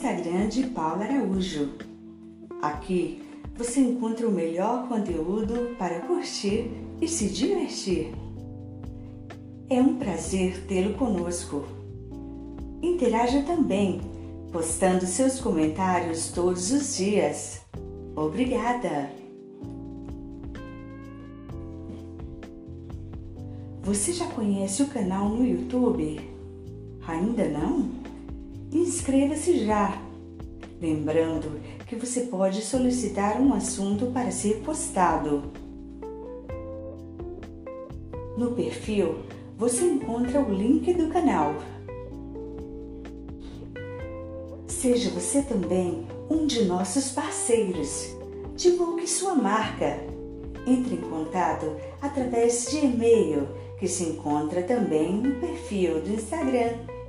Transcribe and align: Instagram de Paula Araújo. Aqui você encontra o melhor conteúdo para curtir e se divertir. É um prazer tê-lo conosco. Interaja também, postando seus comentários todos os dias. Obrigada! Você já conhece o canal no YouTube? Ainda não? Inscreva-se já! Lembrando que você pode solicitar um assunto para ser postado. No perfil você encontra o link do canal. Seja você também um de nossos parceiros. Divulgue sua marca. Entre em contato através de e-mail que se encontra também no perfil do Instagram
Instagram 0.00 0.48
de 0.48 0.62
Paula 0.68 1.04
Araújo. 1.04 1.74
Aqui 2.62 3.22
você 3.54 3.80
encontra 3.80 4.26
o 4.26 4.32
melhor 4.32 4.88
conteúdo 4.88 5.76
para 5.78 6.00
curtir 6.00 6.70
e 7.00 7.06
se 7.06 7.28
divertir. 7.28 8.14
É 9.68 9.80
um 9.80 9.96
prazer 9.96 10.64
tê-lo 10.66 10.94
conosco. 10.94 11.64
Interaja 12.80 13.42
também, 13.42 14.00
postando 14.50 15.04
seus 15.04 15.38
comentários 15.38 16.30
todos 16.30 16.72
os 16.72 16.96
dias. 16.96 17.60
Obrigada! 18.16 19.10
Você 23.82 24.14
já 24.14 24.26
conhece 24.28 24.82
o 24.82 24.88
canal 24.88 25.28
no 25.28 25.46
YouTube? 25.46 26.39
Ainda 27.10 27.44
não? 27.48 27.90
Inscreva-se 28.72 29.64
já! 29.64 30.00
Lembrando 30.80 31.60
que 31.88 31.96
você 31.96 32.20
pode 32.20 32.62
solicitar 32.62 33.40
um 33.40 33.52
assunto 33.52 34.06
para 34.12 34.30
ser 34.30 34.62
postado. 34.64 35.42
No 38.38 38.52
perfil 38.52 39.16
você 39.58 39.84
encontra 39.86 40.40
o 40.40 40.54
link 40.54 40.94
do 40.94 41.08
canal. 41.08 41.56
Seja 44.68 45.10
você 45.10 45.42
também 45.42 46.06
um 46.30 46.46
de 46.46 46.64
nossos 46.64 47.10
parceiros. 47.10 48.06
Divulgue 48.54 49.08
sua 49.08 49.34
marca. 49.34 49.98
Entre 50.64 50.94
em 50.94 51.00
contato 51.00 51.74
através 52.00 52.70
de 52.70 52.86
e-mail 52.86 53.48
que 53.80 53.88
se 53.88 54.04
encontra 54.04 54.62
também 54.62 55.14
no 55.14 55.40
perfil 55.40 56.00
do 56.02 56.10
Instagram 56.10 56.99